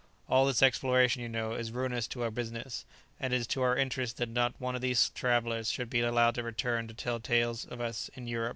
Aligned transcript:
All 0.27 0.47
this 0.47 0.63
exploration, 0.63 1.21
you 1.21 1.29
know, 1.29 1.53
is 1.53 1.71
ruinous 1.71 2.07
to 2.07 2.23
our 2.23 2.31
business, 2.31 2.85
and 3.19 3.31
it 3.31 3.37
is 3.37 3.45
to 3.49 3.61
our 3.61 3.77
interest 3.77 4.17
that 4.17 4.29
not 4.29 4.59
one 4.59 4.73
of 4.73 4.81
these 4.81 5.09
travellers 5.11 5.69
should 5.69 5.91
be 5.91 6.01
allowed 6.01 6.33
to 6.33 6.41
return 6.43 6.87
to 6.87 6.95
tell 6.95 7.19
tales 7.19 7.65
of 7.67 7.79
us 7.79 8.09
in 8.15 8.25
Europe." 8.25 8.49